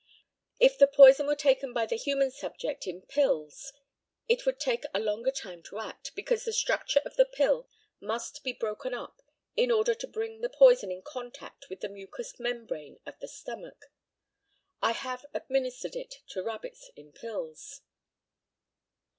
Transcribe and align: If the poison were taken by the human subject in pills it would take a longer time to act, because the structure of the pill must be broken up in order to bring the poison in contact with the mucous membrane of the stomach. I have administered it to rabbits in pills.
If 0.59 0.79
the 0.79 0.87
poison 0.87 1.27
were 1.27 1.35
taken 1.35 1.73
by 1.73 1.85
the 1.85 1.95
human 1.95 2.31
subject 2.31 2.87
in 2.87 3.03
pills 3.03 3.71
it 4.27 4.47
would 4.47 4.59
take 4.59 4.83
a 4.95 4.99
longer 4.99 5.29
time 5.29 5.61
to 5.69 5.77
act, 5.77 6.15
because 6.15 6.43
the 6.43 6.53
structure 6.53 7.03
of 7.05 7.17
the 7.17 7.25
pill 7.25 7.67
must 7.99 8.43
be 8.43 8.51
broken 8.51 8.95
up 8.95 9.21
in 9.55 9.69
order 9.69 9.93
to 9.93 10.07
bring 10.07 10.41
the 10.41 10.49
poison 10.49 10.91
in 10.91 11.03
contact 11.03 11.69
with 11.69 11.81
the 11.81 11.87
mucous 11.89 12.39
membrane 12.39 12.99
of 13.05 13.19
the 13.19 13.27
stomach. 13.27 13.91
I 14.81 14.93
have 14.93 15.23
administered 15.35 15.95
it 15.95 16.23
to 16.29 16.41
rabbits 16.41 16.89
in 16.95 17.11
pills. 17.11 17.81